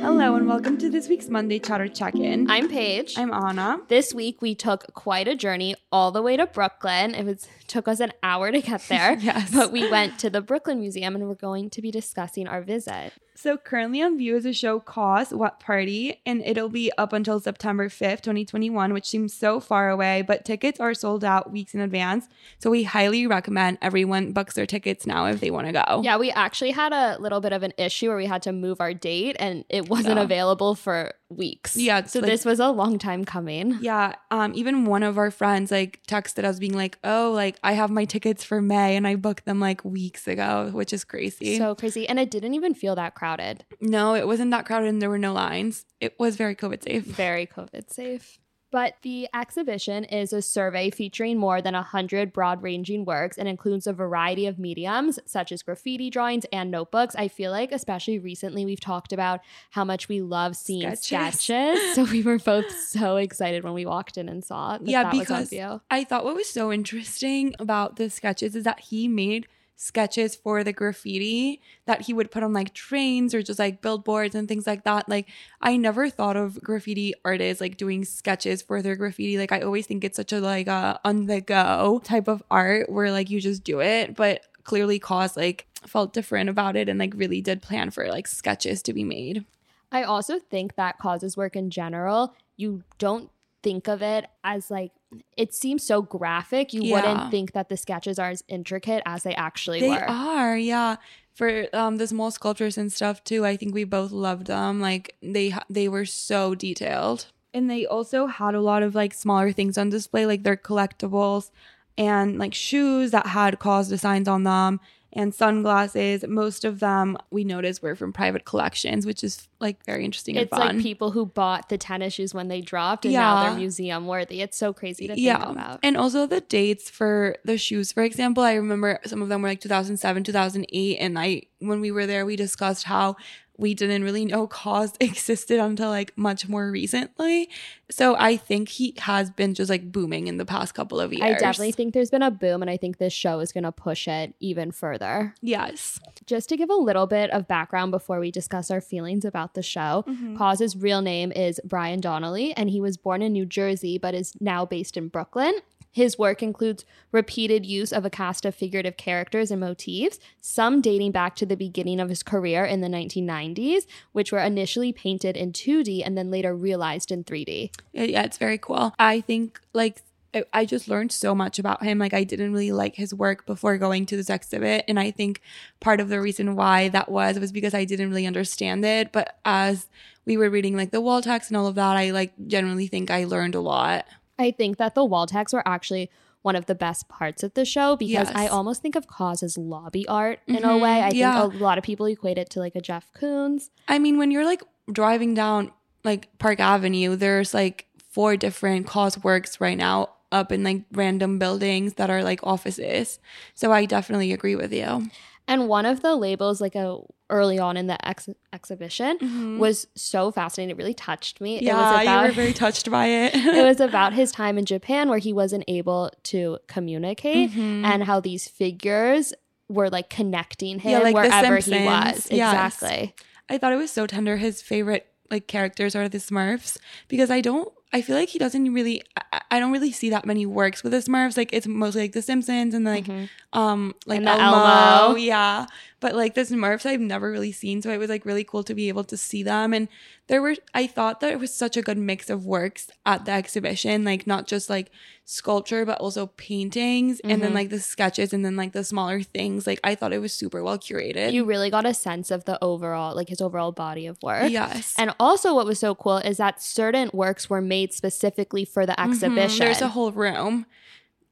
[0.00, 2.50] Hello and welcome to this week's Monday Chatter Check-in.
[2.50, 3.18] I'm Paige.
[3.18, 3.80] I'm Anna.
[3.88, 7.14] this week we took quite a journey all the way to Brooklyn.
[7.14, 9.18] It was took us an hour to get there.
[9.20, 9.50] Yes.
[9.52, 13.12] But we went to the Brooklyn Museum and we're going to be discussing our visit.
[13.34, 17.38] So currently on view is a show called What Party, and it'll be up until
[17.38, 21.80] September 5th, 2021, which seems so far away, but tickets are sold out weeks in
[21.80, 22.28] advance.
[22.58, 26.00] So we highly recommend everyone books their tickets now if they want to go.
[26.02, 28.80] Yeah, we actually had a little bit of an issue where we had to move
[28.80, 31.76] our date and it wasn't available for weeks.
[31.76, 33.78] Yeah, So like- this was a long time coming.
[33.80, 37.72] Yeah, um, even one of our friends like texted us being like, "Oh, like I
[37.72, 41.58] have my tickets for May and I booked them like weeks ago," which is crazy.
[41.58, 42.08] So crazy.
[42.08, 43.64] And it didn't even feel that crowded.
[43.80, 45.84] no, it wasn't that crowded and there were no lines.
[46.00, 47.04] It was very COVID safe.
[47.04, 48.38] very COVID safe.
[48.72, 53.86] But the exhibition is a survey featuring more than 100 broad ranging works and includes
[53.86, 57.14] a variety of mediums, such as graffiti drawings and notebooks.
[57.16, 61.40] I feel like, especially recently, we've talked about how much we love seeing Sketches.
[61.40, 61.78] sketches.
[61.94, 65.12] so we were both so excited when we walked in and saw that Yeah, that
[65.12, 65.52] because.
[65.90, 70.64] I thought what was so interesting about the sketches is that he made sketches for
[70.64, 74.66] the graffiti that he would put on like trains or just like billboards and things
[74.66, 75.08] like that.
[75.08, 75.28] Like
[75.60, 79.38] I never thought of graffiti artists like doing sketches for their graffiti.
[79.38, 82.90] Like I always think it's such a like a on the go type of art
[82.90, 86.98] where like you just do it, but clearly KAWS like felt different about it and
[86.98, 89.44] like really did plan for like sketches to be made.
[89.92, 93.30] I also think that KAWS's work in general, you don't
[93.66, 94.92] think of it as like
[95.36, 96.66] it seems so graphic.
[96.76, 96.94] You Yeah.
[96.94, 100.08] wouldn't think that the sketches are as intricate as they actually They were.
[100.08, 100.96] are, yeah.
[101.34, 101.48] For
[101.80, 104.80] um the small sculptures and stuff too, I think we both loved them.
[104.80, 105.46] Like they
[105.78, 107.26] they were so detailed.
[107.54, 111.50] And they also had a lot of like smaller things on display, like their collectibles
[111.98, 114.80] and like shoes that had KAWS designs on them
[115.12, 116.24] and sunglasses.
[116.28, 120.52] Most of them we noticed were from private collections, which is like very interesting It's
[120.52, 123.48] like people who bought the tennis shoes when they dropped and now Yeah.
[123.50, 124.42] they're museum worthy.
[124.42, 125.50] It's so crazy to think yeah.
[125.50, 125.80] about.
[125.82, 129.48] And also the dates for the shoes, for example, I remember some of them were
[129.48, 130.96] like 2007, 2008.
[130.98, 133.16] And I, when we were there, we discussed how
[133.58, 137.48] we didn't really know KAWS existed until like much more recently.
[137.90, 141.22] So I think he has been just like booming in the past couple of years.
[141.22, 143.70] I definitely think there's been a boom, and I think this show is going to
[143.72, 145.34] push it even further.
[145.40, 146.00] Yes.
[146.26, 149.62] Just to give a little bit of background before we discuss our feelings about the
[149.62, 150.36] show, Mm-hmm.
[150.36, 154.32] KAWS's real name is Brian Donnelly, and he was born in New Jersey but is
[154.40, 155.54] now based in Brooklyn.
[155.96, 161.12] His work includes repeated use of a cast of figurative characters and motifs, some dating
[161.12, 165.54] back to the beginning of his career in the 1990s, which were initially painted in
[165.54, 167.70] 2D and then later realized in 3D.
[167.94, 168.92] Yeah, it's very cool.
[168.98, 170.02] I think like
[170.34, 171.98] I- I just learned so much about him.
[171.98, 175.40] Like I didn't really like his work before going to this exhibit, and I think
[175.80, 179.12] part of the reason why that was was because I didn't really understand it.
[179.12, 179.86] But as
[180.26, 183.10] we were reading like the wall text and all of that, I like generally think
[183.10, 184.04] I learned a lot.
[184.38, 186.10] I think that the wall tags were actually
[186.42, 189.58] one of the best parts of the show because I almost think of KAWS as
[189.58, 190.80] lobby art in a mm-hmm.
[190.80, 191.02] way.
[191.02, 191.42] I yeah.
[191.42, 193.70] think a lot of people equate it to like a Jeff Koons.
[193.88, 195.72] I mean, when you're like driving down
[196.04, 201.38] like Park Avenue, there's like four different KAWS works right now up in like random
[201.38, 203.18] buildings that are like offices.
[203.54, 205.08] So I definitely agree with you.
[205.48, 206.98] And one of the labels, like a
[207.30, 210.70] early on in the ex- exhibition, was so fascinating.
[210.70, 211.56] It really touched me.
[211.58, 211.66] Mm-hmm.
[211.66, 213.34] Yeah, it was about you were very touched by it.
[213.34, 217.84] it was about his time in Japan where he wasn't able to communicate Mm-hmm.
[217.84, 219.32] and how these figures
[219.68, 222.28] were like connecting him Yeah, like wherever he was.
[222.30, 222.82] Yes.
[222.82, 223.14] Exactly.
[223.48, 224.36] I thought it was so tender.
[224.38, 226.78] His favorite like characters are the Smurfs
[227.08, 227.72] because I don't.
[227.92, 229.02] I feel like he doesn't really.
[229.32, 231.36] I, I don't really see that many works with the Smurfs.
[231.36, 233.08] Like it's mostly like the Simpsons and like
[233.52, 234.56] um like And the Elmo.
[234.56, 235.16] Elmo.
[235.16, 235.66] Yeah,
[235.98, 238.74] but like the Smurfs I've never really seen, so it was like really cool to
[238.74, 239.72] be able to see them.
[239.72, 239.88] And
[240.26, 240.56] there were.
[240.74, 244.26] I thought that it was such a good mix of works at the exhibition, like
[244.26, 244.90] not just like
[245.28, 247.56] sculpture but also paintings and then mm-hmm.
[247.56, 249.66] like the sketches and then like the smaller things.
[249.66, 251.32] Like I thought it was super well curated.
[251.32, 254.50] You really got a sense of the overall, like his overall body of work.
[254.50, 254.94] yes.
[254.98, 258.92] And also, what was so cool is that certain works were made specifically for the
[258.92, 259.10] mm-hmm.
[259.10, 259.64] exhibition.
[259.64, 260.66] There's a whole room.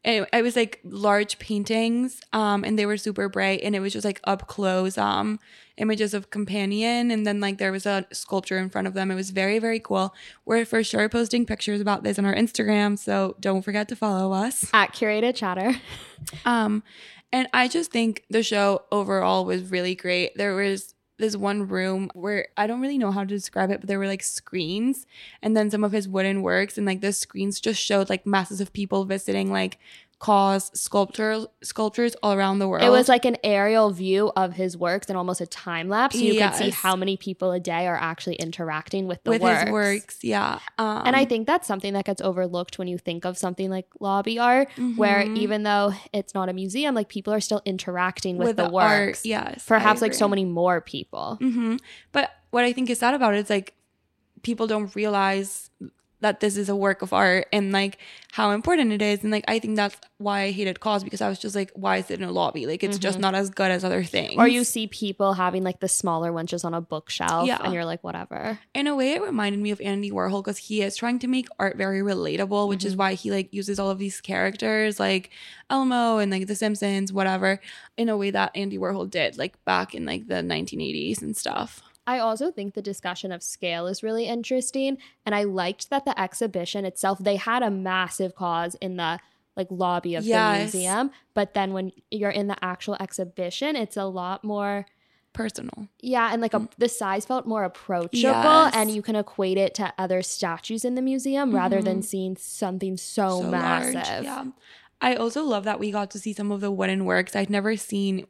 [0.04, 3.94] And it was like large paintings, um, and they were super bright, and it was
[3.94, 5.40] just like up close, um,
[5.78, 9.10] images of companion, and then like there was a sculpture in front of them.
[9.10, 10.14] It was very, very cool.
[10.44, 14.32] We're for sure posting pictures about this on our Instagram, so don't forget to follow
[14.32, 14.68] us.
[14.74, 15.74] at curated chatter.
[16.44, 16.82] Um,
[17.32, 20.36] and I just think the show overall was really great.
[20.36, 23.88] There was this one room where I don't really know how to describe it, but
[23.88, 25.06] there were like screens
[25.42, 28.60] and then some of his wooden works, and like the screens just showed like masses
[28.60, 29.78] of people visiting like
[30.24, 32.82] KAWS sculpture sculptures all around the world.
[32.82, 36.16] It was like an aerial view of his works and almost a time lapse.
[36.16, 39.42] So you could see how many people a day are actually interacting with the with
[39.42, 39.62] works.
[39.64, 40.18] his works.
[40.22, 40.60] Yeah.
[40.78, 43.86] Um, And I think that's something that gets overlooked when you think of something like
[44.00, 45.36] lobby art, where mhm.
[45.36, 49.26] even though it's not a museum, like people are still interacting with, the, art, works.
[49.26, 51.36] yes, Perhaps like so many more people.
[51.36, 51.76] hmm
[52.12, 53.74] But what I think is sad about it is like
[54.42, 55.70] people don't realize
[56.20, 57.98] that this is a work of art and like
[58.32, 59.22] how important it is.
[59.22, 61.98] And like I think that's why I hated KAWS because I was just like, why
[61.98, 62.66] is it in a lobby?
[62.66, 64.32] Like it's just not as good as other things.
[64.32, 64.40] Mm-hmm.
[64.40, 67.58] Or you see people having like the smaller ones just on a bookshelf, Yeah.
[67.62, 68.58] and you're like, whatever.
[68.74, 71.46] in a way it reminded me of Andy Warhol because he is trying to make
[71.58, 72.86] art very relatable, which Mm-hmm.
[72.88, 75.30] is why he like uses all of these characters like
[75.68, 77.60] Elmo and like The Simpsons, whatever,
[77.96, 81.82] in a way that Andy Warhol did like back in like the 1980s and stuff.
[82.06, 84.98] I also think the discussion of scale is really interesting.
[85.24, 89.20] And I liked that the exhibition itself, they had a massive KAWS in the
[89.56, 90.72] like lobby of Yes.
[90.72, 91.10] the museum.
[91.32, 94.86] But then when you're in the actual exhibition, it's a lot more
[95.32, 95.88] Personal.
[96.00, 96.70] yeah, and like a, mm.
[96.78, 98.74] the size felt more approachable Yes.
[98.76, 102.02] and you can equate it to other statues in the museum rather than mm-hmm.
[102.02, 103.94] seeing something so, so massive.
[103.94, 104.24] large.
[104.24, 104.44] Yeah.
[105.00, 107.34] I also love that we got to see some of the wooden works.
[107.34, 108.26] I'd never seen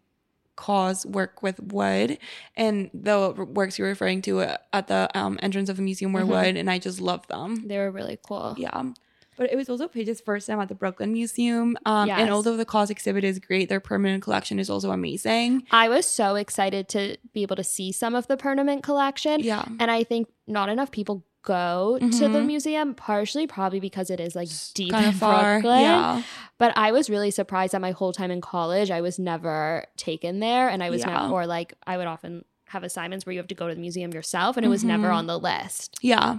[0.57, 2.19] KAWS work with wood,
[2.57, 6.23] and the works you're referring to uh, at the um, entrance of the museum were
[6.23, 6.29] Mhm.
[6.29, 7.67] wood, and I just love them.
[7.67, 8.55] They were really cool.
[8.59, 8.83] Yeah.
[9.37, 11.77] But it was also Paige's first time at the Brooklyn Museum.
[11.85, 12.21] Um, Yes.
[12.21, 15.65] And although the KAWS exhibit is great, their permanent collection is also amazing.
[15.73, 19.41] I was so excited to be able to see some of the permanent collection.
[19.41, 19.65] Yeah.
[19.81, 22.47] And I think not enough people go to the Mhm.
[22.47, 25.61] museum, partially probably because it is like deep Kind of far.
[25.61, 25.83] Brooklyn.
[25.83, 26.23] Yeah.
[26.59, 30.41] But I was really surprised that my whole time in college, I was never taken
[30.41, 30.69] there.
[30.69, 31.11] And I was Yeah.
[31.23, 33.81] never, or like, I would often have assignments where you have to go to the
[33.81, 35.15] museum yourself, and it was never Mhm.
[35.15, 35.97] on the list.
[36.03, 36.39] Yeah.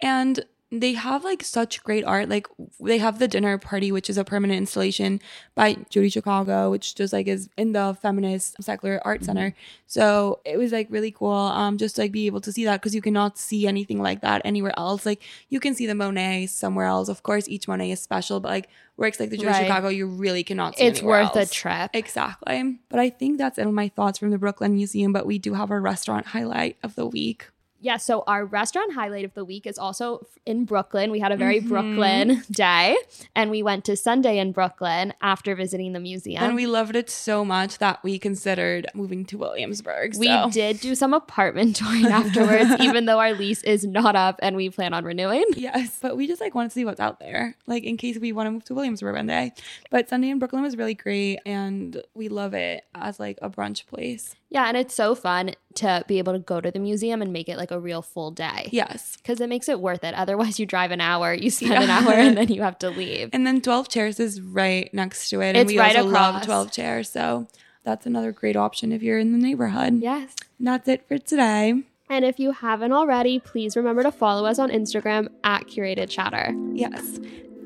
[0.00, 2.28] And they have like such great art.
[2.28, 2.48] Like
[2.80, 5.20] they have the dinner party, which is a permanent installation
[5.54, 9.54] by Judy Chicago, which just like is in the feminist Sackler art center.
[9.86, 11.30] So it was like really cool.
[11.30, 14.22] Um, just to, like be able to see that because you cannot see anything like
[14.22, 15.06] that anywhere else.
[15.06, 17.08] Like you can see the Monet somewhere else.
[17.08, 19.66] Of course, each Monet is special, but like works like the Judy Right.
[19.66, 20.84] Chicago, you really cannot see.
[20.84, 21.50] It's worth else.
[21.50, 21.90] a trip.
[21.94, 22.78] Exactly.
[22.88, 25.12] But I think that's it my thoughts from the Brooklyn Museum.
[25.12, 27.50] But we do have a restaurant highlight of the week.
[27.80, 31.10] Yeah, so our restaurant highlight of the week is also in Brooklyn.
[31.10, 31.68] We had a very Mhm.
[31.68, 32.96] Brooklyn day,
[33.34, 36.42] and we went to Sunday in Brooklyn after visiting the museum.
[36.42, 40.16] And we loved it so much that we considered moving to Williamsburg.
[40.16, 44.56] We did do some apartment touring afterwards, even though our lease is not up and
[44.56, 45.44] we plan on renewing.
[45.54, 48.32] Yes, but we just like wanted to see what's out there, like in case we
[48.32, 49.52] want to move to Williamsburg one day.
[49.90, 53.86] But Sunday in Brooklyn was really great, and we love it as like a brunch
[53.86, 54.34] place.
[54.48, 57.48] Yeah, and it's so fun to be able to go to the museum and make
[57.48, 58.68] it like a real full day.
[58.72, 60.14] Yes, Because it makes it worth it.
[60.14, 63.30] Otherwise, you drive an hour, you spend an hour, and then you have to leave.
[63.32, 66.34] and then Twelve Chairs is right next to it, and It's we right also love
[66.34, 66.44] across.
[66.46, 67.46] Twelve Chairs, so
[67.84, 70.00] that's another great option if you're in the neighborhood.
[70.00, 70.34] Yes.
[70.58, 71.82] And that's it for today.
[72.08, 76.52] And if you haven't already, please remember to follow us on Instagram at Curated Chatter.
[76.72, 77.18] Yes,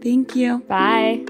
[0.03, 0.59] thank you.
[0.69, 1.25] Bye.